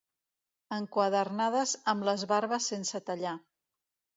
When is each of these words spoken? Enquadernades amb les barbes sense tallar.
Enquadernades 0.77 1.75
amb 1.93 2.09
les 2.09 2.25
barbes 2.35 2.73
sense 2.73 3.03
tallar. 3.11 3.37